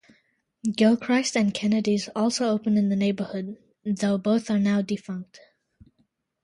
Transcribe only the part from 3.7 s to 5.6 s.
though both are now defunct.